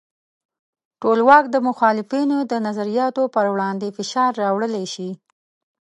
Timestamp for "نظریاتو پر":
2.67-3.45